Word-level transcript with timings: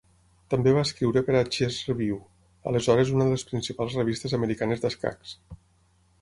També 0.51 0.71
va 0.75 0.85
escriure 0.87 1.21
per 1.27 1.35
a 1.39 1.43
"Chess 1.55 1.77
Review", 1.89 2.17
aleshores 2.71 3.13
una 3.19 3.29
de 3.29 3.35
les 3.37 3.45
principals 3.53 3.99
revistes 4.01 4.35
americanes 4.41 4.83
d'escacs. 4.87 5.37